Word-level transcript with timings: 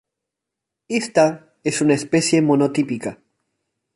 Esta 0.87 1.53
es 1.63 1.79
una 1.81 1.93
especie 1.93 2.41
monotípica. 2.41 3.19